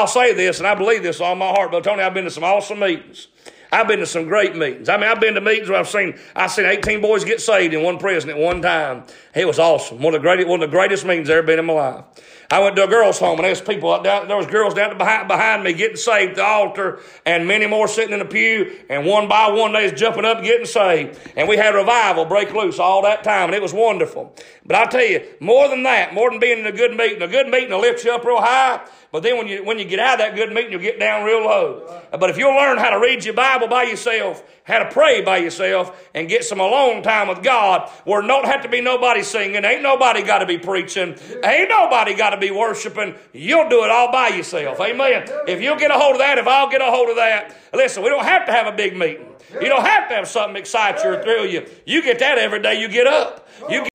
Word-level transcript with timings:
I'll 0.00 0.06
say 0.06 0.32
this, 0.32 0.58
and 0.58 0.66
I 0.66 0.74
believe 0.74 1.02
this 1.02 1.20
all 1.20 1.34
my 1.34 1.48
heart, 1.48 1.70
but 1.70 1.84
Tony, 1.84 2.02
I've 2.02 2.14
been 2.14 2.24
to 2.24 2.30
some 2.30 2.42
awesome 2.42 2.78
meetings. 2.78 3.28
I've 3.70 3.86
been 3.86 3.98
to 3.98 4.06
some 4.06 4.24
great 4.24 4.56
meetings. 4.56 4.88
I 4.88 4.96
mean, 4.96 5.08
I've 5.10 5.20
been 5.20 5.34
to 5.34 5.42
meetings 5.42 5.68
where 5.68 5.78
I've 5.78 5.88
seen 5.88 6.18
I've 6.34 6.50
seen 6.50 6.64
18 6.64 7.02
boys 7.02 7.22
get 7.22 7.40
saved 7.40 7.74
in 7.74 7.82
one 7.82 7.98
prison 7.98 8.30
at 8.30 8.38
one 8.38 8.62
time. 8.62 9.04
It 9.34 9.46
was 9.46 9.58
awesome. 9.58 10.00
One 10.00 10.14
of 10.14 10.22
the 10.22 10.26
greatest 10.26 10.48
one 10.48 10.62
of 10.62 10.70
the 10.70 10.74
greatest 10.74 11.04
meetings 11.04 11.28
I've 11.28 11.36
ever 11.36 11.46
been 11.46 11.58
in 11.58 11.66
my 11.66 11.74
life. 11.74 12.04
I 12.52 12.58
went 12.58 12.74
to 12.76 12.84
a 12.84 12.88
girls' 12.88 13.20
home 13.20 13.38
and 13.38 13.44
there 13.44 13.50
was 13.50 13.60
people 13.60 14.02
down, 14.02 14.26
there 14.26 14.36
was 14.36 14.46
girls 14.46 14.74
down 14.74 14.98
behind, 14.98 15.28
behind 15.28 15.62
me 15.62 15.72
getting 15.72 15.96
saved 15.96 16.30
at 16.30 16.36
the 16.36 16.44
altar 16.44 16.98
and 17.24 17.46
many 17.46 17.68
more 17.68 17.86
sitting 17.86 18.12
in 18.12 18.18
the 18.18 18.24
pew 18.24 18.76
and 18.88 19.06
one 19.06 19.28
by 19.28 19.50
one 19.50 19.72
they 19.72 19.84
was 19.84 19.92
jumping 19.92 20.24
up 20.24 20.42
getting 20.42 20.66
saved. 20.66 21.16
And 21.36 21.48
we 21.48 21.56
had 21.56 21.76
revival 21.76 22.24
break 22.24 22.52
loose 22.52 22.80
all 22.80 23.02
that 23.02 23.22
time 23.22 23.50
and 23.50 23.54
it 23.54 23.62
was 23.62 23.72
wonderful. 23.72 24.34
But 24.66 24.76
I 24.76 24.84
tell 24.86 25.04
you, 25.04 25.24
more 25.38 25.68
than 25.68 25.84
that, 25.84 26.12
more 26.12 26.28
than 26.28 26.40
being 26.40 26.58
in 26.58 26.66
a 26.66 26.72
good 26.72 26.96
meeting, 26.96 27.22
a 27.22 27.28
good 27.28 27.46
meeting 27.46 27.70
will 27.70 27.80
lift 27.80 28.04
you 28.04 28.12
up 28.12 28.24
real 28.24 28.40
high. 28.40 28.80
But 29.12 29.24
then 29.24 29.38
when 29.38 29.48
you, 29.48 29.64
when 29.64 29.78
you 29.78 29.84
get 29.84 29.98
out 29.98 30.14
of 30.14 30.18
that 30.20 30.36
good 30.36 30.52
meeting, 30.52 30.72
you'll 30.72 30.80
get 30.80 31.00
down 31.00 31.24
real 31.24 31.44
low. 31.44 32.02
But 32.12 32.30
if 32.30 32.38
you'll 32.38 32.54
learn 32.54 32.78
how 32.78 32.90
to 32.90 33.00
read 33.00 33.24
your 33.24 33.34
Bible 33.34 33.66
by 33.66 33.84
yourself, 33.84 34.42
how 34.62 34.78
to 34.78 34.90
pray 34.90 35.22
by 35.22 35.38
yourself, 35.38 36.08
and 36.14 36.28
get 36.28 36.44
some 36.44 36.60
alone 36.60 37.02
time 37.02 37.26
with 37.26 37.42
God, 37.42 37.90
where 38.04 38.22
don't 38.22 38.46
have 38.46 38.62
to 38.62 38.68
be 38.68 38.80
nobody 38.80 39.22
singing, 39.22 39.64
ain't 39.64 39.82
nobody 39.82 40.22
got 40.22 40.38
to 40.38 40.46
be 40.46 40.58
preaching, 40.58 41.16
ain't 41.42 41.68
nobody 41.68 42.14
got 42.14 42.30
to 42.30 42.36
be 42.40 42.50
worshiping, 42.50 43.14
you'll 43.32 43.68
do 43.68 43.84
it 43.84 43.90
all 43.90 44.10
by 44.10 44.28
yourself. 44.28 44.80
Amen. 44.80 45.28
If 45.46 45.60
you'll 45.60 45.76
get 45.76 45.90
a 45.90 45.94
hold 45.94 46.12
of 46.12 46.18
that, 46.18 46.38
if 46.38 46.46
I'll 46.46 46.70
get 46.70 46.80
a 46.80 46.86
hold 46.86 47.08
of 47.10 47.16
that, 47.16 47.56
listen, 47.72 48.02
we 48.02 48.08
don't 48.08 48.24
have 48.24 48.46
to 48.46 48.52
have 48.52 48.66
a 48.66 48.76
big 48.76 48.96
meeting. 48.96 49.26
You 49.54 49.68
don't 49.68 49.84
have 49.84 50.08
to 50.08 50.14
have 50.14 50.28
something 50.28 50.56
excite 50.56 51.02
you 51.04 51.10
or 51.10 51.22
thrill 51.22 51.46
you. 51.46 51.66
You 51.84 52.02
get 52.02 52.18
that 52.20 52.38
every 52.38 52.62
day 52.62 52.80
you 52.80 52.88
get 52.88 53.06
up. 53.06 53.48
You 53.68 53.82
get 53.82 53.90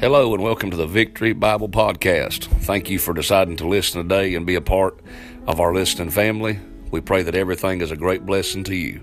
Hello 0.00 0.34
and 0.34 0.42
welcome 0.42 0.70
to 0.70 0.76
the 0.76 0.86
Victory 0.86 1.32
Bible 1.32 1.68
Podcast. 1.68 2.44
Thank 2.64 2.90
you 2.90 2.98
for 2.98 3.14
deciding 3.14 3.56
to 3.56 3.66
listen 3.66 4.02
today 4.02 4.34
and 4.34 4.44
be 4.44 4.54
a 4.54 4.60
part 4.60 5.00
of 5.46 5.60
our 5.60 5.72
listening 5.72 6.10
family. 6.10 6.60
We 6.90 7.00
pray 7.00 7.22
that 7.22 7.34
everything 7.34 7.80
is 7.80 7.90
a 7.90 7.96
great 7.96 8.26
blessing 8.26 8.64
to 8.64 8.74
you. 8.74 9.02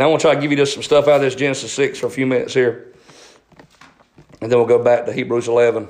And 0.00 0.06
I 0.06 0.08
want 0.08 0.22
to 0.22 0.28
try 0.28 0.34
to 0.34 0.40
give 0.40 0.50
you 0.50 0.56
just 0.56 0.72
some 0.72 0.82
stuff 0.82 1.08
out 1.08 1.16
of 1.16 1.20
this 1.20 1.34
Genesis 1.34 1.70
6 1.74 1.98
for 1.98 2.06
a 2.06 2.10
few 2.10 2.26
minutes 2.26 2.54
here. 2.54 2.90
And 4.40 4.50
then 4.50 4.58
we'll 4.58 4.66
go 4.66 4.82
back 4.82 5.04
to 5.04 5.12
Hebrews 5.12 5.46
11. 5.46 5.88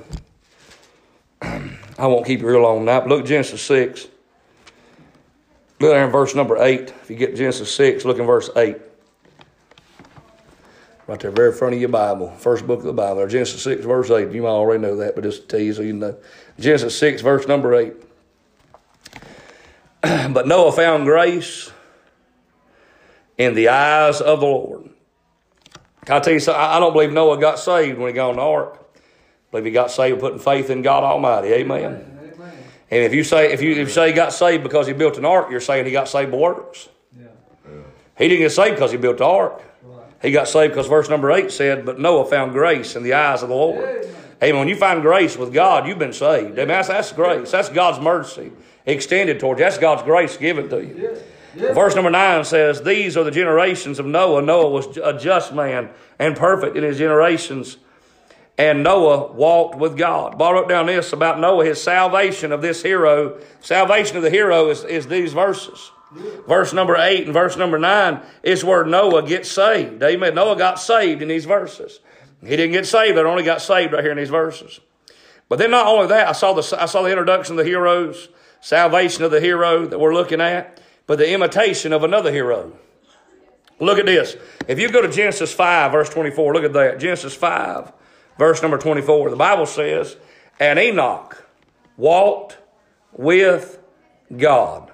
I 1.41 1.77
won't 1.97 2.25
keep 2.25 2.41
you 2.41 2.47
real 2.49 2.59
long 2.59 2.83
now. 2.83 3.05
Look 3.05 3.25
Genesis 3.25 3.61
6. 3.61 4.09
Look 5.79 5.91
there 5.91 6.03
in 6.03 6.11
verse 6.11 6.35
number 6.35 6.61
8. 6.61 6.89
If 6.89 7.09
you 7.09 7.15
get 7.15 7.37
Genesis 7.37 7.73
6, 7.73 8.03
look 8.03 8.19
in 8.19 8.25
verse 8.25 8.49
8. 8.53 8.75
Right 11.07 11.19
there, 11.21 11.31
very 11.31 11.53
front 11.53 11.75
of 11.75 11.79
your 11.79 11.87
Bible, 11.87 12.31
first 12.31 12.67
book 12.67 12.79
of 12.79 12.85
the 12.85 12.91
Bible, 12.91 13.21
or 13.21 13.29
Genesis 13.29 13.63
6, 13.63 13.85
verse 13.85 14.11
8. 14.11 14.33
You 14.33 14.41
might 14.41 14.49
already 14.49 14.81
know 14.81 14.97
that, 14.97 15.15
but 15.15 15.23
just 15.23 15.43
to 15.43 15.47
tell 15.47 15.61
you 15.61 15.73
so 15.73 15.83
you 15.83 15.93
know. 15.93 16.17
Genesis 16.59 16.99
6, 16.99 17.21
verse 17.21 17.47
number 17.47 17.73
8. 17.75 17.93
but 20.33 20.47
Noah 20.47 20.73
found 20.73 21.05
grace 21.05 21.71
in 23.41 23.55
the 23.55 23.69
eyes 23.69 24.21
of 24.21 24.39
the 24.39 24.45
Lord. 24.45 24.89
Can 26.05 26.17
I 26.17 26.19
tell 26.19 26.33
you 26.33 26.39
something? 26.39 26.61
I 26.61 26.79
don't 26.79 26.93
believe 26.93 27.11
Noah 27.11 27.39
got 27.39 27.59
saved 27.59 27.97
when 27.97 28.09
he 28.09 28.13
got 28.13 28.29
on 28.29 28.35
the 28.35 28.41
ark. 28.41 28.77
I 28.95 28.99
believe 29.51 29.65
he 29.65 29.71
got 29.71 29.91
saved 29.91 30.19
putting 30.19 30.39
faith 30.39 30.69
in 30.69 30.81
God 30.81 31.03
Almighty. 31.03 31.49
Amen. 31.49 31.83
Amen. 31.83 32.07
And 32.89 33.03
if 33.03 33.13
you 33.13 33.23
say 33.23 33.51
if 33.51 33.61
you, 33.61 33.71
if 33.71 33.77
you 33.77 33.87
say 33.87 34.09
he 34.09 34.13
got 34.13 34.33
saved 34.33 34.63
because 34.63 34.85
he 34.85 34.93
built 34.93 35.17
an 35.17 35.25
ark, 35.25 35.49
you're 35.49 35.61
saying 35.61 35.85
he 35.85 35.91
got 35.91 36.07
saved 36.07 36.31
by 36.31 36.37
works. 36.37 36.89
Yeah. 37.17 37.27
He 38.17 38.27
didn't 38.27 38.41
get 38.41 38.51
saved 38.51 38.75
because 38.75 38.91
he 38.91 38.97
built 38.97 39.17
the 39.17 39.25
ark. 39.25 39.63
He 40.21 40.31
got 40.31 40.47
saved 40.47 40.73
because 40.73 40.87
verse 40.87 41.09
number 41.09 41.31
8 41.31 41.51
said, 41.51 41.83
But 41.83 41.99
Noah 41.99 42.29
found 42.29 42.51
grace 42.51 42.95
in 42.95 43.01
the 43.01 43.13
eyes 43.13 43.41
of 43.41 43.49
the 43.49 43.55
Lord. 43.55 43.83
Amen. 43.83 44.15
Amen. 44.43 44.59
When 44.59 44.67
you 44.67 44.75
find 44.75 45.01
grace 45.01 45.35
with 45.35 45.51
God, 45.51 45.87
you've 45.87 45.97
been 45.97 46.13
saved. 46.13 46.53
Amen. 46.53 46.67
That's, 46.67 46.89
that's 46.89 47.11
grace. 47.11 47.49
That's 47.49 47.69
God's 47.69 47.99
mercy 47.99 48.51
extended 48.85 49.39
towards 49.39 49.59
you. 49.59 49.65
That's 49.65 49.79
God's 49.79 50.03
grace 50.03 50.37
given 50.37 50.69
to 50.69 50.83
you. 50.83 51.09
Yeah. 51.11 51.19
Verse 51.53 51.95
number 51.95 52.11
9 52.11 52.45
says, 52.45 52.81
These 52.81 53.17
are 53.17 53.23
the 53.23 53.31
generations 53.31 53.99
of 53.99 54.05
Noah. 54.05 54.41
Noah 54.41 54.69
was 54.69 54.97
a 54.97 55.17
just 55.17 55.53
man 55.53 55.89
and 56.17 56.35
perfect 56.35 56.77
in 56.77 56.83
his 56.83 56.97
generations. 56.97 57.77
And 58.57 58.83
Noah 58.83 59.31
walked 59.31 59.75
with 59.75 59.97
God. 59.97 60.41
I 60.41 60.51
wrote 60.51 60.69
down 60.69 60.85
this 60.85 61.13
about 61.13 61.39
Noah, 61.39 61.65
his 61.65 61.81
salvation 61.81 62.51
of 62.51 62.61
this 62.61 62.83
hero. 62.83 63.39
Salvation 63.59 64.17
of 64.17 64.23
the 64.23 64.29
hero 64.29 64.69
is, 64.69 64.83
is 64.83 65.07
these 65.07 65.33
verses. 65.33 65.91
Verse 66.47 66.73
number 66.73 66.97
8 66.97 67.25
and 67.25 67.33
verse 67.33 67.55
number 67.55 67.79
9 67.79 68.21
is 68.43 68.63
where 68.63 68.83
Noah 68.83 69.23
gets 69.23 69.49
saved. 69.49 70.03
Amen. 70.03 70.35
Noah 70.35 70.57
got 70.57 70.79
saved 70.79 71.21
in 71.21 71.29
these 71.29 71.45
verses. 71.45 71.99
He 72.41 72.55
didn't 72.57 72.73
get 72.73 72.85
saved, 72.85 73.15
but 73.15 73.25
only 73.25 73.43
got 73.43 73.61
saved 73.61 73.93
right 73.93 74.03
here 74.03 74.11
in 74.11 74.17
these 74.17 74.29
verses. 74.29 74.79
But 75.47 75.59
then 75.59 75.71
not 75.71 75.87
only 75.87 76.07
that, 76.07 76.27
I 76.27 76.31
saw 76.31 76.53
the, 76.53 76.81
I 76.81 76.85
saw 76.85 77.01
the 77.01 77.11
introduction 77.11 77.53
of 77.53 77.57
the 77.57 77.69
heroes, 77.69 78.29
salvation 78.61 79.23
of 79.23 79.31
the 79.31 79.39
hero 79.39 79.85
that 79.85 79.99
we're 79.99 80.13
looking 80.13 80.41
at, 80.41 80.81
but 81.11 81.17
the 81.17 81.33
imitation 81.33 81.91
of 81.91 82.05
another 82.05 82.31
hero. 82.31 82.71
Look 83.81 83.99
at 83.99 84.05
this. 84.05 84.37
If 84.69 84.79
you 84.79 84.89
go 84.89 85.01
to 85.01 85.11
Genesis 85.11 85.53
5, 85.53 85.91
verse 85.91 86.09
24, 86.09 86.53
look 86.53 86.63
at 86.63 86.71
that. 86.71 87.01
Genesis 87.01 87.35
5, 87.35 87.91
verse 88.37 88.61
number 88.61 88.77
24. 88.77 89.29
The 89.29 89.35
Bible 89.35 89.65
says, 89.65 90.15
And 90.57 90.79
Enoch 90.79 91.45
walked 91.97 92.59
with 93.11 93.77
God 94.37 94.89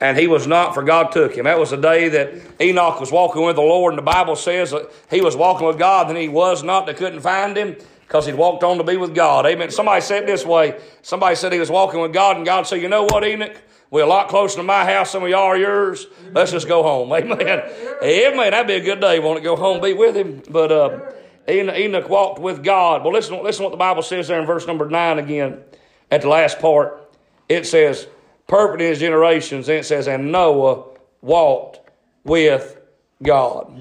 and 0.00 0.16
he 0.16 0.28
was 0.28 0.46
not, 0.46 0.72
for 0.72 0.84
God 0.84 1.10
took 1.10 1.34
him. 1.34 1.46
That 1.46 1.58
was 1.58 1.70
the 1.70 1.78
day 1.78 2.08
that 2.10 2.32
Enoch 2.60 3.00
was 3.00 3.10
walking 3.10 3.42
with 3.42 3.56
the 3.56 3.62
Lord, 3.62 3.94
and 3.94 3.98
the 3.98 4.02
Bible 4.02 4.36
says 4.36 4.70
that 4.70 4.88
he 5.10 5.20
was 5.20 5.34
walking 5.34 5.66
with 5.66 5.80
God, 5.80 6.10
and 6.10 6.16
he 6.16 6.28
was 6.28 6.62
not, 6.62 6.86
they 6.86 6.94
couldn't 6.94 7.22
find 7.22 7.56
him 7.56 7.76
because 8.10 8.26
he'd 8.26 8.34
walked 8.34 8.64
on 8.64 8.76
to 8.76 8.82
be 8.82 8.96
with 8.96 9.14
God. 9.14 9.46
Amen. 9.46 9.70
Somebody 9.70 10.00
said 10.00 10.26
this 10.26 10.44
way. 10.44 10.80
Somebody 11.00 11.36
said 11.36 11.52
he 11.52 11.60
was 11.60 11.70
walking 11.70 12.00
with 12.00 12.12
God, 12.12 12.36
and 12.36 12.44
God 12.44 12.66
said, 12.66 12.82
You 12.82 12.88
know 12.88 13.04
what, 13.04 13.22
Enoch? 13.22 13.56
We're 13.88 14.02
a 14.02 14.06
lot 14.06 14.28
closer 14.28 14.56
to 14.56 14.64
my 14.64 14.84
house 14.84 15.12
than 15.12 15.22
we 15.22 15.32
are 15.32 15.56
yours. 15.56 16.08
Let's 16.32 16.50
just 16.50 16.66
go 16.66 16.82
home. 16.82 17.12
Amen. 17.12 17.62
Amen. 18.02 18.50
That'd 18.50 18.66
be 18.66 18.74
a 18.74 18.80
good 18.80 19.00
day. 19.00 19.20
Want 19.20 19.38
to 19.38 19.44
go 19.44 19.54
home, 19.54 19.80
be 19.80 19.92
with 19.92 20.16
him. 20.16 20.42
But 20.50 20.72
uh, 20.72 21.12
Enoch 21.48 22.08
walked 22.08 22.40
with 22.40 22.64
God. 22.64 23.04
Well, 23.04 23.12
listen, 23.12 23.40
listen 23.44 23.62
what 23.62 23.70
the 23.70 23.76
Bible 23.76 24.02
says 24.02 24.26
there 24.26 24.40
in 24.40 24.46
verse 24.46 24.66
number 24.66 24.90
9 24.90 25.20
again 25.20 25.62
at 26.10 26.22
the 26.22 26.28
last 26.28 26.58
part. 26.58 27.14
It 27.48 27.64
says, 27.64 28.08
perfect 28.48 28.82
in 28.82 28.88
his 28.88 28.98
generations. 28.98 29.68
And 29.68 29.78
it 29.78 29.84
says, 29.84 30.08
and 30.08 30.32
Noah 30.32 30.84
walked 31.20 31.78
with 32.24 32.76
God. 33.22 33.72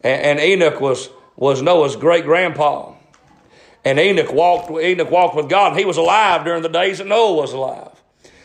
And, 0.00 0.38
and, 0.38 0.38
Enoch 0.38 0.80
was, 0.80 1.10
was 1.34 1.60
Noah's 1.60 1.96
great 1.96 2.24
grandpa. 2.24 2.94
And 3.88 3.98
Enoch 3.98 4.34
walked, 4.34 4.70
Enoch 4.70 5.10
walked 5.10 5.34
with 5.34 5.48
God. 5.48 5.74
He 5.78 5.86
was 5.86 5.96
alive 5.96 6.44
during 6.44 6.60
the 6.60 6.68
days 6.68 6.98
that 6.98 7.06
Noah 7.06 7.32
was 7.32 7.54
alive. 7.54 8.02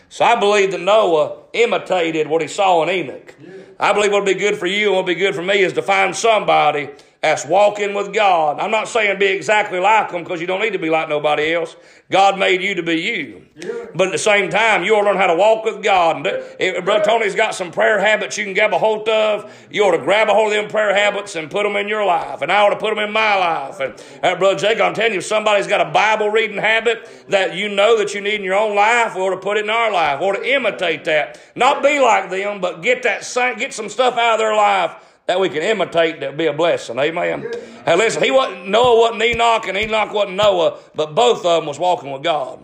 So 0.08 0.24
I 0.24 0.40
believe 0.40 0.72
that 0.72 0.80
Noah 0.80 1.38
imitated 1.52 2.30
what 2.30 2.42
he 2.42 2.48
saw 2.48 2.82
in 2.82 2.90
Enoch. 2.90 3.36
I 3.78 3.92
believe 3.92 4.14
what 4.14 4.24
would 4.24 4.34
be 4.34 4.40
good 4.40 4.58
for 4.58 4.68
you 4.68 4.88
and 4.88 4.96
what 4.96 5.06
would 5.06 5.14
be 5.14 5.20
good 5.20 5.36
for 5.36 5.42
me 5.42 5.60
is 5.60 5.74
to 5.74 5.82
find 5.82 6.16
somebody 6.16 6.88
that's 7.24 7.46
walking 7.46 7.94
with 7.94 8.14
God. 8.14 8.60
I'm 8.60 8.70
not 8.70 8.90
saying 8.90 9.18
be 9.18 9.28
exactly 9.28 9.80
like 9.80 10.12
them 10.12 10.24
because 10.24 10.42
you 10.42 10.46
don't 10.46 10.60
need 10.60 10.74
to 10.74 10.80
be 10.80 10.90
like 10.90 11.08
nobody 11.08 11.54
else. 11.54 11.74
God 12.12 12.38
made 12.38 12.62
you 12.62 12.76
to 12.76 12.84
be 12.84 12.96
you. 12.96 13.46
Yeah. 13.56 13.86
But 13.96 14.08
at 14.08 14.12
the 14.12 14.18
same 14.18 14.50
time, 14.50 14.84
you 14.84 14.94
ought 14.94 15.04
to 15.04 15.08
learn 15.08 15.16
how 15.16 15.28
to 15.28 15.36
walk 15.36 15.64
with 15.64 15.82
God. 15.82 16.28
If 16.60 16.84
Brother 16.84 17.06
Tony's 17.06 17.34
got 17.34 17.56
some 17.56 17.72
prayer 17.72 17.98
habits 17.98 18.38
you 18.38 18.44
can 18.44 18.54
grab 18.54 18.74
a 18.74 18.78
hold 18.78 19.08
of, 19.08 19.50
you 19.72 19.86
ought 19.86 19.96
to 19.96 20.04
grab 20.04 20.28
a 20.28 20.34
hold 20.34 20.52
of 20.52 20.62
them 20.62 20.70
prayer 20.70 20.94
habits 20.94 21.38
and 21.38 21.50
put 21.50 21.64
them 21.64 21.78
in 21.78 21.88
your 21.88 22.06
life. 22.06 22.42
And 22.42 22.52
I 22.52 22.58
ought 22.58 22.72
to 22.72 22.76
put 22.78 22.94
them 22.94 23.00
in 23.00 23.14
my 23.14 23.36
life. 23.36 23.80
And 23.80 24.04
uh, 24.22 24.36
Brother 24.38 24.60
Jake, 24.60 24.82
I'm 24.82 24.94
telling 24.94 25.14
you, 25.14 25.20
if 25.20 25.26
somebody's 25.26 25.66
got 25.66 25.80
a 25.80 25.92
Bible 25.92 26.28
reading 26.28 26.58
habit 26.58 27.10
that 27.30 27.56
you 27.56 27.70
know 27.70 27.98
that 28.00 28.14
you 28.14 28.20
need 28.20 28.36
in 28.36 28.44
your 28.44 28.60
own 28.60 28.76
life, 28.76 29.16
we 29.16 29.22
ought 29.22 29.30
to 29.30 29.38
put 29.38 29.56
it 29.56 29.64
in 29.64 29.70
our 29.70 29.94
life. 29.94 30.20
We 30.20 30.26
ought 30.26 30.36
to 30.36 30.56
imitate 30.56 31.06
that. 31.06 31.40
Not 31.56 31.82
be 31.82 32.02
like 32.02 32.30
them, 32.30 32.60
but 32.60 32.82
get 32.82 33.04
that 33.04 33.24
get 33.58 33.74
some 33.74 33.88
stuff 33.88 34.18
out 34.18 34.34
of 34.34 34.40
their 34.40 34.58
life 34.58 34.94
that 35.26 35.40
we 35.40 35.50
can 35.50 35.62
imitate 35.62 36.20
that 36.20 36.38
be 36.38 36.48
a 36.48 36.54
blessing. 36.54 37.00
Amen. 37.00 37.42
Yeah. 37.42 37.60
And 37.86 38.00
listen, 38.00 38.24
he 38.24 38.32
wasn't 38.32 38.68
Noah 38.68 39.00
wasn't 39.00 39.24
Enoch 39.24 39.68
and 39.68 39.78
Enoch 39.78 40.14
wasn't 40.14 40.38
Noah, 40.38 40.80
but 40.96 41.16
both 41.16 41.46
of 41.46 41.62
them 41.62 41.66
was 41.66 41.80
walking 41.80 42.12
with 42.12 42.24
God. 42.24 42.60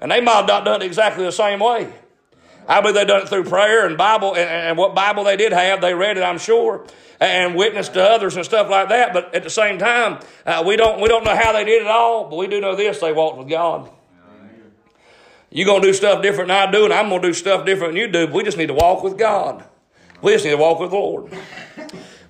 And 0.00 0.12
they 0.12 0.20
might 0.20 0.34
have 0.36 0.46
not 0.46 0.64
done 0.64 0.82
it 0.82 0.86
exactly 0.86 1.24
the 1.24 1.32
same 1.32 1.58
way. 1.58 1.92
I 2.68 2.80
believe 2.80 2.94
they 2.94 3.04
done 3.04 3.22
it 3.22 3.28
through 3.28 3.44
prayer 3.44 3.86
and 3.86 3.96
Bible 3.96 4.34
and, 4.34 4.48
and 4.48 4.78
what 4.78 4.94
Bible 4.94 5.24
they 5.24 5.36
did 5.36 5.52
have, 5.52 5.80
they 5.80 5.94
read 5.94 6.18
it, 6.18 6.22
I'm 6.22 6.38
sure, 6.38 6.86
and 7.18 7.56
witnessed 7.56 7.94
to 7.94 8.02
others 8.02 8.36
and 8.36 8.44
stuff 8.44 8.68
like 8.68 8.90
that. 8.90 9.12
But 9.12 9.34
at 9.34 9.42
the 9.42 9.50
same 9.50 9.78
time, 9.78 10.20
uh, 10.46 10.62
we 10.66 10.76
don't 10.76 11.00
we 11.00 11.08
don't 11.08 11.24
know 11.24 11.34
how 11.34 11.52
they 11.52 11.64
did 11.64 11.82
it 11.82 11.88
all, 11.88 12.28
but 12.28 12.36
we 12.36 12.46
do 12.46 12.60
know 12.60 12.76
this: 12.76 13.00
they 13.00 13.12
walked 13.12 13.38
with 13.38 13.48
God. 13.48 13.90
You're 15.50 15.66
gonna 15.66 15.80
do 15.80 15.94
stuff 15.94 16.22
different 16.22 16.48
than 16.48 16.68
I 16.68 16.70
do, 16.70 16.84
and 16.84 16.92
I'm 16.92 17.08
gonna 17.08 17.22
do 17.22 17.32
stuff 17.32 17.64
different 17.64 17.94
than 17.94 18.02
you 18.02 18.08
do. 18.08 18.26
But 18.26 18.34
we 18.34 18.44
just 18.44 18.58
need 18.58 18.66
to 18.66 18.74
walk 18.74 19.02
with 19.02 19.16
God. 19.16 19.64
We 20.20 20.32
just 20.32 20.44
need 20.44 20.52
to 20.52 20.58
walk 20.58 20.78
with 20.78 20.90
the 20.90 20.96
Lord. 20.96 21.32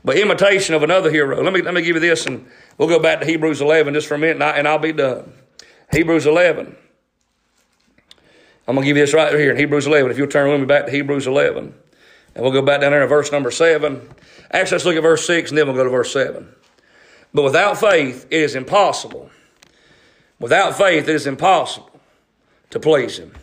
But 0.08 0.16
imitation 0.16 0.74
of 0.74 0.82
another 0.82 1.10
hero. 1.10 1.42
Let 1.42 1.52
me, 1.52 1.60
let 1.60 1.74
me 1.74 1.82
give 1.82 1.94
you 1.94 2.00
this, 2.00 2.24
and 2.24 2.48
we'll 2.78 2.88
go 2.88 2.98
back 2.98 3.20
to 3.20 3.26
Hebrews 3.26 3.60
11 3.60 3.92
just 3.92 4.06
for 4.06 4.14
a 4.14 4.18
minute, 4.18 4.36
and, 4.36 4.42
I, 4.42 4.52
and 4.52 4.66
I'll 4.66 4.78
be 4.78 4.90
done. 4.90 5.34
Hebrews 5.92 6.24
11. 6.24 6.74
I'm 8.66 8.74
going 8.74 8.86
to 8.86 8.88
give 8.88 8.96
you 8.96 9.02
this 9.02 9.12
right 9.12 9.34
here 9.34 9.50
in 9.50 9.58
Hebrews 9.58 9.86
11. 9.86 10.10
If 10.10 10.16
you'll 10.16 10.28
turn 10.28 10.50
with 10.50 10.60
me 10.60 10.64
back 10.64 10.86
to 10.86 10.90
Hebrews 10.90 11.26
11. 11.26 11.74
And 12.34 12.42
we'll 12.42 12.54
go 12.54 12.62
back 12.62 12.80
down 12.80 12.92
there 12.92 13.00
to 13.00 13.06
verse 13.06 13.30
number 13.30 13.50
7. 13.50 14.00
Actually, 14.50 14.76
let's 14.76 14.84
look 14.86 14.96
at 14.96 15.02
verse 15.02 15.26
6 15.26 15.50
and 15.50 15.58
then 15.58 15.66
we'll 15.66 15.76
go 15.76 15.84
to 15.84 15.90
verse 15.90 16.10
7. 16.10 16.54
But 17.34 17.42
without 17.42 17.76
faith, 17.76 18.28
it 18.30 18.40
is 18.40 18.54
impossible. 18.54 19.30
Without 20.40 20.74
faith, 20.74 21.06
it 21.06 21.14
is 21.14 21.26
impossible 21.26 22.00
to 22.70 22.80
please 22.80 23.18
Him. 23.18 23.34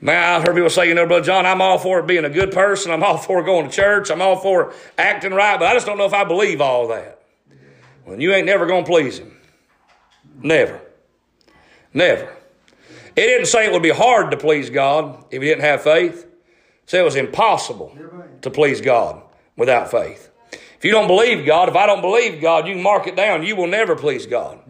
Man, 0.00 0.16
I've 0.16 0.46
heard 0.46 0.54
people 0.54 0.70
say, 0.70 0.88
you 0.88 0.94
know, 0.94 1.06
Brother 1.06 1.24
John, 1.24 1.44
I'm 1.44 1.60
all 1.60 1.78
for 1.78 2.02
being 2.02 2.24
a 2.24 2.30
good 2.30 2.52
person. 2.52 2.92
I'm 2.92 3.02
all 3.02 3.16
for 3.16 3.42
going 3.42 3.68
to 3.68 3.74
church. 3.74 4.10
I'm 4.10 4.22
all 4.22 4.36
for 4.36 4.72
acting 4.96 5.32
right, 5.32 5.58
but 5.58 5.66
I 5.66 5.74
just 5.74 5.86
don't 5.86 5.98
know 5.98 6.04
if 6.04 6.14
I 6.14 6.24
believe 6.24 6.60
all 6.60 6.88
that. 6.88 7.20
Well, 8.06 8.20
you 8.20 8.32
ain't 8.32 8.46
never 8.46 8.66
going 8.66 8.84
to 8.84 8.90
please 8.90 9.18
Him. 9.18 9.36
Never. 10.40 10.80
Never. 11.92 12.36
It 13.16 13.26
didn't 13.26 13.46
say 13.46 13.66
it 13.66 13.72
would 13.72 13.82
be 13.82 13.90
hard 13.90 14.30
to 14.30 14.36
please 14.36 14.70
God 14.70 15.24
if 15.30 15.42
you 15.42 15.48
didn't 15.48 15.64
have 15.64 15.82
faith. 15.82 16.24
It 16.24 16.30
said 16.86 17.00
it 17.00 17.04
was 17.04 17.16
impossible 17.16 17.98
to 18.42 18.50
please 18.50 18.80
God 18.80 19.20
without 19.56 19.90
faith. 19.90 20.30
If 20.52 20.84
you 20.84 20.92
don't 20.92 21.08
believe 21.08 21.44
God, 21.44 21.68
if 21.68 21.74
I 21.74 21.86
don't 21.86 22.00
believe 22.00 22.40
God, 22.40 22.68
you 22.68 22.74
can 22.74 22.82
mark 22.84 23.08
it 23.08 23.16
down. 23.16 23.42
You 23.42 23.56
will 23.56 23.66
never 23.66 23.96
please 23.96 24.26
God. 24.26 24.60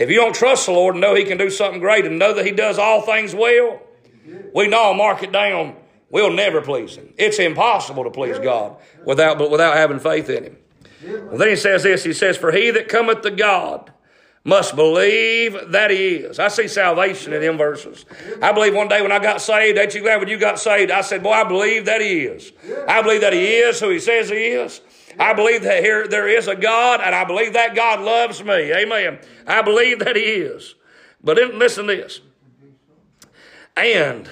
If 0.00 0.10
you 0.10 0.16
don't 0.16 0.34
trust 0.34 0.66
the 0.66 0.72
Lord 0.72 0.96
and 0.96 1.00
know 1.00 1.14
He 1.14 1.24
can 1.24 1.38
do 1.38 1.48
something 1.48 1.80
great 1.80 2.04
and 2.04 2.18
know 2.18 2.34
that 2.34 2.44
He 2.44 2.50
does 2.50 2.76
all 2.76 3.02
things 3.02 3.36
well, 3.36 3.80
we 4.54 4.68
know, 4.68 4.94
mark 4.94 5.22
it 5.22 5.32
down, 5.32 5.76
we'll 6.10 6.32
never 6.32 6.60
please 6.60 6.96
Him. 6.96 7.12
It's 7.16 7.38
impossible 7.38 8.04
to 8.04 8.10
please 8.10 8.38
God 8.38 8.76
without, 9.04 9.38
but 9.38 9.50
without 9.50 9.76
having 9.76 9.98
faith 9.98 10.28
in 10.30 10.44
Him. 10.44 10.56
Well, 11.06 11.38
then 11.38 11.48
He 11.48 11.56
says 11.56 11.82
this 11.82 12.04
He 12.04 12.12
says, 12.12 12.36
For 12.36 12.52
he 12.52 12.70
that 12.70 12.88
cometh 12.88 13.22
to 13.22 13.30
God, 13.30 13.90
must 14.46 14.76
believe 14.76 15.58
that 15.70 15.90
he 15.90 16.16
is. 16.16 16.38
I 16.38 16.48
see 16.48 16.68
salvation 16.68 17.32
in 17.32 17.40
them 17.40 17.56
verses. 17.56 18.04
I 18.42 18.52
believe 18.52 18.74
one 18.74 18.88
day 18.88 19.00
when 19.00 19.10
I 19.10 19.18
got 19.18 19.40
saved, 19.40 19.78
ain't 19.78 19.94
you 19.94 20.02
glad 20.02 20.20
when 20.20 20.28
you 20.28 20.36
got 20.36 20.58
saved? 20.60 20.90
I 20.90 21.00
said, 21.00 21.22
boy, 21.22 21.30
I 21.30 21.44
believe 21.44 21.86
that 21.86 22.02
he 22.02 22.24
is. 22.24 22.52
I 22.86 23.00
believe 23.00 23.22
that 23.22 23.32
he 23.32 23.56
is 23.56 23.80
who 23.80 23.88
he 23.88 23.98
says 23.98 24.28
he 24.28 24.36
is. 24.36 24.82
I 25.18 25.32
believe 25.32 25.62
that 25.62 25.82
here 25.82 26.06
there 26.08 26.28
is 26.28 26.48
a 26.48 26.56
God, 26.56 27.00
and 27.00 27.14
I 27.14 27.24
believe 27.24 27.52
that 27.52 27.74
God 27.74 28.00
loves 28.00 28.42
me. 28.42 28.72
Amen. 28.72 29.18
I 29.46 29.62
believe 29.62 30.00
that 30.00 30.16
He 30.16 30.22
is. 30.22 30.74
But 31.22 31.36
then, 31.36 31.58
listen 31.58 31.86
to 31.86 31.96
this. 31.96 32.20
And 33.76 34.28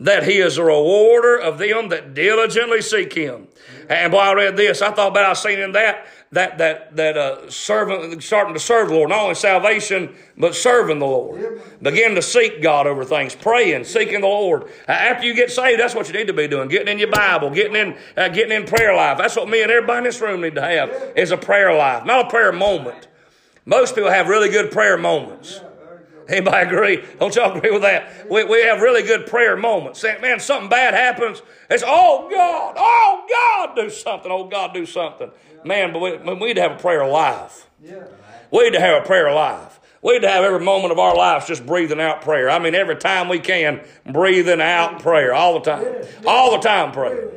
that 0.00 0.24
He 0.24 0.38
is 0.38 0.58
a 0.58 0.64
rewarder 0.64 1.38
of 1.38 1.58
them 1.58 1.88
that 1.90 2.14
diligently 2.14 2.82
seek 2.82 3.12
Him. 3.12 3.48
And 3.88 4.10
boy, 4.10 4.18
I 4.18 4.34
read 4.34 4.56
this. 4.56 4.82
I 4.82 4.90
thought 4.90 5.08
about 5.08 5.30
I 5.30 5.32
seen 5.34 5.58
in 5.58 5.72
that 5.72 6.06
that 6.32 6.58
that 6.58 6.96
that 6.96 7.16
uh, 7.16 7.50
servant 7.50 8.22
starting 8.22 8.54
to 8.54 8.60
serve 8.60 8.88
the 8.88 8.94
Lord, 8.94 9.10
not 9.10 9.22
only 9.22 9.34
salvation 9.34 10.14
but 10.36 10.54
serving 10.54 10.98
the 10.98 11.06
Lord. 11.06 11.62
Begin 11.80 12.14
to 12.14 12.22
seek 12.22 12.62
God 12.62 12.86
over 12.86 13.04
things, 13.04 13.34
praying, 13.34 13.84
seeking 13.84 14.22
the 14.22 14.26
Lord. 14.26 14.64
Uh, 14.88 14.92
after 14.92 15.26
you 15.26 15.34
get 15.34 15.50
saved, 15.50 15.78
that's 15.78 15.94
what 15.94 16.08
you 16.08 16.14
need 16.14 16.26
to 16.26 16.32
be 16.32 16.48
doing: 16.48 16.68
getting 16.68 16.88
in 16.88 16.98
your 16.98 17.10
Bible, 17.10 17.50
getting 17.50 17.76
in 17.76 17.96
uh, 18.16 18.28
getting 18.28 18.52
in 18.52 18.66
prayer 18.66 18.94
life. 18.94 19.18
That's 19.18 19.36
what 19.36 19.48
me 19.48 19.62
and 19.62 19.70
everybody 19.70 19.98
in 19.98 20.04
this 20.04 20.20
room 20.20 20.40
need 20.40 20.54
to 20.54 20.62
have 20.62 21.12
is 21.16 21.30
a 21.30 21.36
prayer 21.36 21.76
life, 21.76 22.04
not 22.04 22.26
a 22.26 22.30
prayer 22.30 22.52
moment. 22.52 23.08
Most 23.64 23.94
people 23.94 24.10
have 24.10 24.28
really 24.28 24.48
good 24.48 24.72
prayer 24.72 24.96
moments. 24.96 25.60
Anybody 26.32 26.66
agree? 26.66 27.04
Don't 27.20 27.34
y'all 27.36 27.54
agree 27.54 27.70
with 27.70 27.82
that? 27.82 28.30
We, 28.30 28.44
we 28.44 28.62
have 28.62 28.80
really 28.80 29.02
good 29.02 29.26
prayer 29.26 29.54
moments. 29.54 30.02
Man, 30.02 30.40
something 30.40 30.70
bad 30.70 30.94
happens. 30.94 31.42
It's, 31.68 31.84
oh 31.86 32.26
God, 32.30 32.74
oh 32.78 33.26
God, 33.28 33.76
do 33.76 33.90
something. 33.90 34.32
Oh 34.32 34.44
God, 34.44 34.72
do 34.72 34.86
something. 34.86 35.30
Man, 35.62 35.92
but 35.92 35.98
we, 35.98 36.16
we 36.16 36.46
need 36.48 36.54
to 36.54 36.62
have 36.62 36.72
a 36.72 36.76
prayer 36.76 37.06
life. 37.06 37.68
We 38.50 38.64
need 38.64 38.72
to 38.72 38.80
have 38.80 39.02
a 39.02 39.06
prayer 39.06 39.30
life. 39.32 39.78
We 40.00 40.14
need 40.14 40.22
to 40.22 40.28
have 40.30 40.42
every 40.42 40.64
moment 40.64 40.90
of 40.92 40.98
our 40.98 41.14
lives 41.14 41.46
just 41.46 41.66
breathing 41.66 42.00
out 42.00 42.22
prayer. 42.22 42.48
I 42.50 42.58
mean, 42.58 42.74
every 42.74 42.96
time 42.96 43.28
we 43.28 43.38
can, 43.38 43.82
breathing 44.10 44.60
out 44.62 45.00
prayer 45.00 45.34
all 45.34 45.60
the 45.60 45.70
time. 45.70 45.84
All 46.26 46.52
the 46.52 46.58
time 46.58 46.92
praying. 46.92 47.28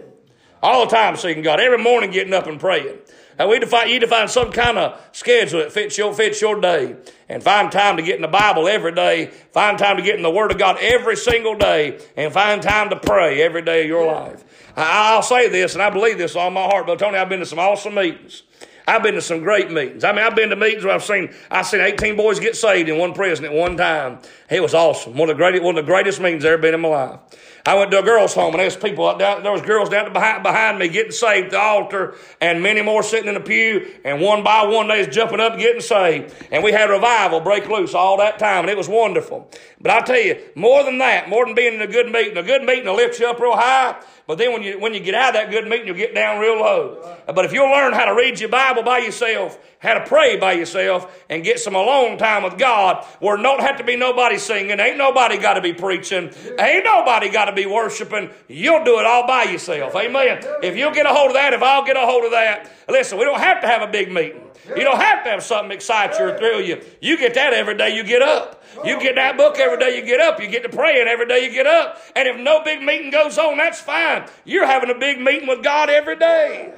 All 0.64 0.86
the 0.86 0.96
time 0.96 1.18
seeking 1.18 1.44
God. 1.44 1.60
Every 1.60 1.78
morning 1.78 2.12
getting 2.12 2.34
up 2.34 2.48
and 2.48 2.60
praying. 2.60 2.98
And 3.38 3.50
we 3.50 3.60
define, 3.60 3.90
you 3.90 4.00
define 4.00 4.28
some 4.28 4.52
kind 4.52 4.78
of 4.78 5.02
schedule 5.12 5.60
that 5.60 5.72
fits 5.72 5.98
your, 5.98 6.14
fits 6.14 6.42
your 6.42 6.60
day. 6.60 6.96
And 7.28 7.44
find 7.44 7.72
time 7.72 7.98
to 7.98 8.04
get 8.04 8.16
in 8.16 8.22
the 8.22 8.28
Bible 8.28 8.68
every 8.68 8.94
day. 8.94 9.28
Find 9.52 9.78
time 9.78 9.98
to 9.98 10.04
get 10.04 10.16
in 10.16 10.22
the 10.22 10.30
Word 10.30 10.52
of 10.52 10.58
God 10.58 10.78
every 10.80 11.18
single 11.18 11.56
day. 11.56 12.00
And 12.16 12.32
find 12.32 12.62
time 12.62 12.90
to 12.92 12.96
pray 12.96 13.42
every 13.42 13.62
day 13.62 13.82
of 13.82 13.88
your 13.88 14.06
life. 14.06 14.44
I, 14.78 15.16
will 15.16 15.24
say 15.24 15.50
this, 15.50 15.74
and 15.74 15.82
I 15.82 15.90
believe 15.90 16.18
this 16.18 16.36
on 16.36 16.54
my 16.54 16.64
heart, 16.64 16.86
but 16.86 17.00
Tony, 17.00 17.18
I've 17.18 17.30
been 17.30 17.40
to 17.40 17.46
some 17.46 17.60
awesome 17.60 17.96
meetings. 17.96 18.44
I've 18.88 19.02
been 19.02 19.16
to 19.16 19.22
some 19.22 19.40
great 19.40 19.72
meetings. 19.72 20.04
I 20.04 20.12
mean, 20.12 20.24
I've 20.24 20.36
been 20.36 20.50
to 20.50 20.56
meetings 20.56 20.84
where 20.84 20.94
I've 20.94 21.04
seen 21.04 21.34
I've 21.50 21.66
seen 21.66 21.82
18 21.82 22.16
boys 22.16 22.40
get 22.40 22.56
saved 22.56 22.88
in 22.88 23.00
one 23.00 23.14
prison 23.14 23.46
at 23.46 23.52
one 23.52 23.78
time. 23.78 24.20
It 24.50 24.62
was 24.62 24.76
awesome. 24.76 25.18
One 25.18 25.30
of 25.30 25.38
the 25.38 25.42
greatest 25.42 25.64
one 25.64 25.78
of 25.78 25.86
the 25.86 25.92
greatest 25.92 26.22
meetings 26.22 26.46
I've 26.46 26.54
ever 26.54 26.62
been 26.62 26.76
in 26.76 26.82
my 26.82 26.90
life. 26.90 27.20
I 27.68 27.74
went 27.74 27.90
to 27.92 28.00
a 28.00 28.04
girls' 28.04 28.36
home 28.36 28.54
and 28.54 28.60
there 28.60 28.66
was 28.66 28.76
people 28.76 29.08
up 29.08 29.18
down, 29.18 29.42
there 29.42 29.52
was 29.52 29.64
girls 29.64 29.90
down 29.90 30.14
behind, 30.14 30.44
behind 30.44 30.78
me 30.78 30.88
getting 30.88 31.12
saved 31.12 31.48
at 31.48 31.52
the 31.52 31.60
altar 31.60 32.16
and 32.40 32.62
many 32.62 32.84
more 32.84 33.02
sitting 33.02 33.28
in 33.28 33.34
the 33.34 33.40
pew 33.40 33.92
and 34.04 34.22
one 34.22 34.44
by 34.44 34.66
one 34.66 34.88
they 34.88 35.00
was 35.00 35.08
jumping 35.08 35.40
up 35.40 35.58
getting 35.58 35.82
saved. 35.82 36.32
And 36.52 36.64
we 36.64 36.72
had 36.72 36.92
revival 36.92 37.40
break 37.40 37.68
loose 37.68 37.96
all 37.96 38.18
that 38.18 38.38
time 38.38 38.66
and 38.66 38.70
it 38.70 38.78
was 38.78 38.88
wonderful. 38.88 39.50
But 39.82 39.92
I 39.92 40.02
tell 40.02 40.20
you, 40.20 40.40
more 40.54 40.84
than 40.84 41.00
that, 41.00 41.28
more 41.28 41.44
than 41.44 41.56
being 41.56 41.74
in 41.74 41.82
a 41.82 41.88
good 41.88 42.12
meeting, 42.12 42.38
a 42.38 42.44
good 42.44 42.64
meeting 42.64 42.86
will 42.86 42.96
lift 42.96 43.20
you 43.20 43.28
up 43.28 43.40
real 43.40 43.56
high. 43.56 44.00
But 44.28 44.40
then 44.40 44.54
when 44.54 44.64
you, 44.64 44.80
when 44.80 44.94
you 44.94 45.00
get 45.00 45.14
out 45.14 45.30
of 45.30 45.34
that 45.36 45.52
good 45.52 45.68
meeting, 45.68 45.88
you'll 45.88 45.96
get 45.96 46.16
down 46.16 46.40
real 46.40 46.60
low. 46.60 47.18
But 47.28 47.46
if 47.46 47.54
you'll 47.54 47.70
learn 47.70 47.94
how 47.94 48.06
to 48.06 48.16
read 48.16 48.40
your 48.40 48.50
Bible 48.50 48.82
by 48.82 49.00
yourself, 49.00 49.60
how 49.80 49.94
to 49.94 50.06
pray 50.06 50.38
by 50.38 50.54
yourself, 50.54 51.24
and 51.30 51.44
get 51.44 51.60
some 51.60 51.76
alone 51.76 52.18
time 52.18 52.42
with 52.42 52.58
God, 52.58 53.06
where 53.20 53.38
don't 53.38 53.62
have 53.62 53.78
to 53.78 53.84
be 53.84 53.96
nobody 53.96 54.40
singing, 54.40 54.80
ain't 54.80 54.98
nobody 54.98 55.38
got 55.38 55.54
to 55.54 55.62
be 55.62 55.74
preaching, 55.74 56.32
ain't 56.60 56.84
nobody 56.84 57.30
got 57.30 57.46
to 57.46 57.52
be 57.52 57.68
worshiping, 57.68 58.32
you'll 58.48 58.84
do 58.84 59.00
it 59.00 59.06
all 59.06 59.28
by 59.28 59.44
yourself. 59.44 59.96
Amen. 59.96 60.44
If 60.64 60.76
you'll 60.76 60.94
get 60.94 61.06
a 61.06 61.14
hold 61.14 61.28
of 61.28 61.34
that, 61.34 61.54
if 61.54 61.62
I'll 61.62 61.86
get 61.86 61.96
a 61.96 62.02
hold 62.02 62.26
of 62.26 62.32
that, 62.32 62.72
listen, 62.90 63.20
we 63.20 63.26
don't 63.26 63.40
have 63.40 63.62
to 63.62 63.68
have 63.68 63.84
a 63.84 63.92
big 63.92 64.12
meeting. 64.12 64.42
You 64.70 64.84
don't 64.84 65.00
have 65.00 65.24
to 65.26 65.30
have 65.30 65.44
something 65.44 65.72
excite 65.72 66.18
you 66.18 66.26
or 66.26 66.38
thrill 66.38 66.62
you. 66.62 66.82
You 67.00 67.18
get 67.18 67.36
that 67.36 67.54
every 67.54 67.78
day 67.78 67.96
you 67.96 68.04
get 68.04 68.24
up. 68.24 68.55
You 68.84 69.00
get 69.00 69.16
that 69.16 69.38
book 69.38 69.58
every 69.58 69.78
day 69.78 69.98
you 69.98 70.06
get 70.06 70.20
up. 70.20 70.42
You 70.42 70.48
get 70.48 70.64
to 70.64 70.70
praying 70.70 71.08
every 71.08 71.28
day 71.28 71.46
you 71.46 71.52
get 71.52 71.68
up. 71.68 71.98
And 72.16 72.28
if 72.28 72.38
no 72.38 72.64
big 72.64 72.82
meeting 72.82 73.12
goes 73.12 73.38
on, 73.38 73.58
that's 73.58 73.82
fine. 73.82 74.28
You're 74.44 74.66
having 74.66 74.90
a 74.90 74.98
big 74.98 75.20
meeting 75.20 75.48
with 75.48 75.64
God 75.64 75.90
every 75.90 76.18
day. 76.18 76.74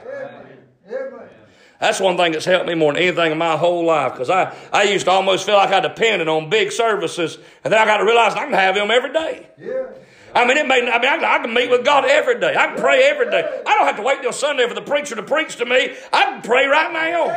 That's 1.80 2.00
one 2.00 2.18
thing 2.18 2.32
that's 2.32 2.46
helped 2.46 2.66
me 2.68 2.74
more 2.74 2.94
than 2.94 3.04
anything 3.04 3.32
in 3.32 3.38
my 3.38 3.56
whole 3.56 3.86
life 3.86 4.14
because 4.14 4.30
I, 4.30 4.56
I 4.74 4.84
used 4.84 5.06
to 5.06 5.12
almost 5.12 5.46
feel 5.46 5.56
like 5.56 5.72
I 5.72 5.80
depended 5.80 6.28
on 6.28 6.50
big 6.50 6.72
services, 6.72 7.38
and 7.64 7.72
then 7.72 7.80
I 7.80 7.86
got 7.86 7.98
to 7.98 8.06
realize 8.06 8.34
I 8.34 8.46
can 8.46 8.54
have 8.54 8.74
them 8.74 8.90
every 8.90 9.14
day. 9.14 9.48
Yeah. 9.60 9.90
I 10.34 10.46
mean, 10.46 10.58
it 10.58 10.68
may, 10.68 10.82
I 10.82 11.00
mean, 11.00 11.24
I, 11.24 11.40
can 11.40 11.54
meet 11.54 11.70
with 11.70 11.86
God 11.86 12.06
every 12.06 12.40
day. 12.40 12.56
I 12.56 12.68
can 12.68 12.78
pray 12.78 13.04
every 13.04 13.30
day. 13.30 13.62
I 13.66 13.76
don't 13.76 13.88
have 13.88 13.96
to 13.96 14.04
wait 14.04 14.22
till 14.22 14.34
Sunday 14.34 14.68
for 14.68 14.74
the 14.74 14.82
preacher 14.82 15.16
to 15.16 15.24
preach 15.24 15.56
to 15.58 15.66
me. 15.66 15.96
I 16.12 16.24
can 16.26 16.42
pray 16.42 16.66
right 16.66 16.92
now. 16.92 17.30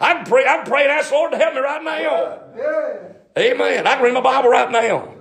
I 0.00 0.14
can 0.14 0.24
pray, 0.24 0.44
I 0.46 0.58
can 0.58 0.66
pray 0.66 0.82
and 0.82 0.92
ask 0.92 1.08
the 1.08 1.16
Lord 1.16 1.32
to 1.32 1.38
help 1.38 1.54
me 1.54 1.60
right 1.60 1.82
now. 1.82 3.17
Amen. 3.36 3.86
I 3.86 3.94
can 3.94 4.04
read 4.04 4.14
my 4.14 4.20
Bible 4.20 4.50
right 4.50 4.70
now. 4.70 5.14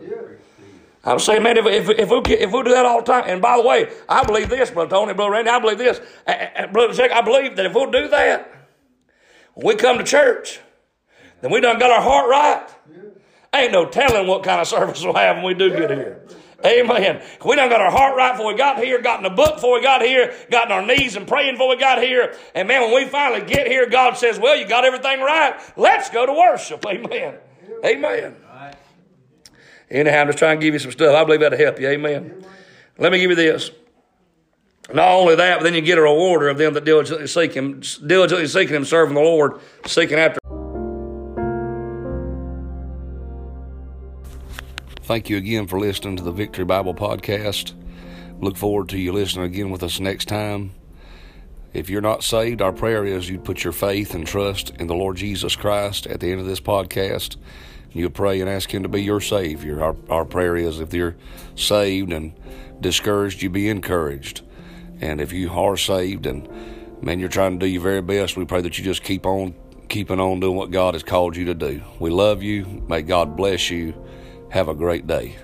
I'm 1.04 1.20
saying, 1.20 1.42
man, 1.42 1.56
if, 1.58 1.66
if, 1.66 1.90
if, 1.90 2.10
we, 2.10 2.18
if 2.36 2.52
we 2.52 2.64
do 2.64 2.72
that 2.72 2.86
all 2.86 3.00
the 3.00 3.06
time, 3.06 3.24
and 3.28 3.42
by 3.42 3.56
the 3.56 3.64
way, 3.64 3.90
I 4.10 4.26
believe 4.26 4.50
this, 4.50 4.72
Brother 4.72 4.90
Tony, 4.90 5.14
Brother 5.14 5.32
Randy, 5.32 5.50
I 5.50 5.60
believe 5.60 5.78
this. 5.78 6.02
Brother 6.74 6.94
Jack, 6.94 7.12
I 7.12 7.22
believe 7.22 7.56
that 7.56 7.66
if 7.66 7.74
we'll 7.74 7.92
do 7.92 8.10
that, 8.10 8.52
when 9.54 9.68
we 9.68 9.76
come 9.76 10.00
to 10.00 10.04
church, 10.04 10.60
then 11.42 11.52
we 11.52 11.62
done 11.62 11.80
got 11.80 11.92
our 11.92 12.02
heart 12.02 12.30
right. 12.30 12.70
Ain't 13.54 13.72
no 13.72 13.86
telling 13.86 14.28
what 14.28 14.44
kind 14.44 14.60
of 14.60 14.68
service 14.68 15.02
we'll 15.02 15.14
have 15.14 15.38
when 15.38 15.46
we 15.46 15.54
do 15.54 15.70
get 15.70 15.90
here. 15.92 16.28
Amen. 16.66 17.22
We 17.46 17.56
done 17.56 17.70
got 17.70 17.82
our 17.82 17.92
heart 17.92 18.18
right 18.18 18.34
before 18.34 18.52
we 18.52 18.58
got 18.58 18.84
here, 18.84 19.02
got 19.02 19.20
in 19.20 19.24
the 19.24 19.30
book 19.30 19.56
before 19.56 19.76
we 19.76 19.82
got 19.82 20.02
here, 20.02 20.36
got 20.50 20.72
on 20.72 20.80
our 20.80 20.86
knees 20.86 21.16
and 21.16 21.28
praying 21.28 21.54
before 21.54 21.70
we 21.70 21.78
got 21.78 22.02
here. 22.02 22.36
And 22.56 22.68
man, 22.68 22.82
when 22.82 22.96
we 22.96 23.10
finally 23.10 23.46
get 23.46 23.68
here, 23.68 23.88
God 23.88 24.18
says, 24.18 24.40
well, 24.40 24.58
you 24.58 24.68
got 24.68 24.84
everything 24.84 25.22
right. 25.22 25.56
Let's 25.78 26.10
go 26.10 26.26
to 26.26 26.34
worship. 26.34 26.84
Amen. 26.86 27.36
Amen. 27.86 28.36
Anyhow, 29.90 30.22
I'm 30.22 30.28
just 30.28 30.38
trying 30.38 30.60
to 30.60 30.66
give 30.66 30.74
you 30.74 30.80
some 30.80 30.92
stuff. 30.92 31.16
I 31.16 31.24
believe 31.24 31.40
that'll 31.40 31.58
help 31.58 31.80
you. 31.80 31.88
Amen. 31.88 32.44
Let 32.98 33.12
me 33.12 33.20
give 33.20 33.30
you 33.30 33.36
this. 33.36 33.72
Not 34.94 35.10
only 35.10 35.36
that, 35.36 35.60
but 35.60 35.64
then 35.64 35.74
you 35.74 35.82
get 35.82 35.98
a 35.98 36.02
rewarder 36.02 36.50
of 36.50 36.58
them 36.58 36.74
that 36.74 36.86
diligently 36.86 37.28
seek 37.28 37.54
Him, 37.54 37.82
diligently 38.06 38.48
seeking 38.48 38.76
Him, 38.76 38.86
serving 38.86 39.16
the 39.16 39.22
Lord, 39.22 39.60
seeking 39.86 40.18
after. 40.18 40.40
Thank 45.04 45.30
you 45.30 45.38
again 45.38 45.68
for 45.68 45.80
listening 45.80 46.18
to 46.18 46.24
the 46.24 46.32
Victory 46.32 46.66
Bible 46.66 46.94
Podcast. 46.94 47.74
Look 48.40 48.58
forward 48.58 48.90
to 48.90 48.98
you 48.98 49.14
listening 49.14 49.46
again 49.46 49.70
with 49.70 49.84
us 49.84 50.00
next 50.00 50.28
time. 50.28 50.72
If 51.74 51.90
you're 51.90 52.02
not 52.02 52.24
saved, 52.24 52.62
our 52.62 52.72
prayer 52.72 53.06
is 53.06 53.30
you'd 53.30 53.44
put 53.44 53.64
your 53.64 53.74
faith 53.74 54.14
and 54.14 54.26
trust 54.26 54.72
in 54.80 54.88
the 54.88 54.96
Lord 54.96 55.18
Jesus 55.18 55.56
Christ 55.56 56.08
at 56.08 56.20
the 56.20 56.32
end 56.32 56.40
of 56.40 56.48
this 56.48 56.62
podcast. 56.62 57.36
You 57.92 58.10
pray 58.10 58.42
and 58.42 58.50
ask 58.50 58.74
Him 58.74 58.84
to 58.84 58.90
be 58.90 59.04
your 59.04 59.22
Savior. 59.22 59.84
Our, 59.84 59.96
our 60.10 60.26
prayer 60.26 60.56
is 60.56 60.80
if 60.80 60.94
you're 60.94 61.16
saved 61.56 62.12
and 62.12 62.34
discouraged, 62.80 63.42
you 63.42 63.50
be 63.50 63.70
encouraged. 63.70 64.42
And 65.02 65.22
if 65.22 65.32
you 65.32 65.52
are 65.52 65.78
saved 65.78 66.26
and 66.26 66.48
man, 67.02 67.20
you're 67.20 67.30
trying 67.30 67.60
to 67.60 67.66
do 67.66 67.70
your 67.70 67.82
very 67.82 68.02
best, 68.02 68.38
we 68.38 68.46
pray 68.46 68.62
that 68.62 68.78
you 68.78 68.84
just 68.84 69.04
keep 69.04 69.26
on 69.26 69.54
keeping 69.90 70.20
on 70.20 70.40
doing 70.40 70.56
what 70.56 70.72
God 70.72 70.96
has 70.96 71.04
called 71.04 71.36
you 71.36 71.46
to 71.46 71.54
do. 71.54 71.82
We 72.00 72.10
love 72.10 72.44
you. 72.44 72.66
May 72.88 73.02
God 73.02 73.38
bless 73.38 73.70
you. 73.70 73.94
Have 74.50 74.68
a 74.68 74.74
great 74.74 75.08
day. 75.08 75.38